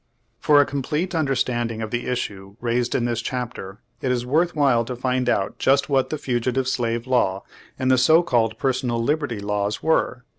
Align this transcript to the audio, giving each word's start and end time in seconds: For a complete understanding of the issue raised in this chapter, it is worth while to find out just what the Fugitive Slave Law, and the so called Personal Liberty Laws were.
For 0.39 0.59
a 0.59 0.65
complete 0.65 1.13
understanding 1.13 1.83
of 1.83 1.91
the 1.91 2.07
issue 2.07 2.55
raised 2.59 2.95
in 2.95 3.05
this 3.05 3.21
chapter, 3.21 3.81
it 4.01 4.11
is 4.11 4.25
worth 4.25 4.55
while 4.55 4.83
to 4.85 4.95
find 4.95 5.29
out 5.29 5.59
just 5.59 5.89
what 5.89 6.09
the 6.09 6.17
Fugitive 6.17 6.67
Slave 6.67 7.05
Law, 7.05 7.43
and 7.77 7.91
the 7.91 7.99
so 7.99 8.23
called 8.23 8.57
Personal 8.57 8.99
Liberty 9.03 9.39
Laws 9.39 9.83
were. 9.83 10.23